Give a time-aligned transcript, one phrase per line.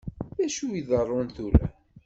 [0.37, 1.67] Dacu i iḍeṛṛun tura?